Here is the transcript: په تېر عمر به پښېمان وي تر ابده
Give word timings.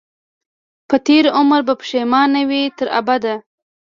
په 0.89 0.95
تېر 1.07 1.25
عمر 1.37 1.61
به 1.67 1.73
پښېمان 1.81 2.31
وي 2.49 2.63
تر 2.77 2.87
ابده 2.99 3.35